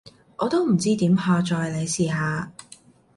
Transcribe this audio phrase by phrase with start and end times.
[0.37, 2.51] 我都唔知點下載，你試下？